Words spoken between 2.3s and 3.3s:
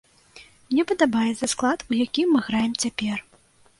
мы граем цяпер.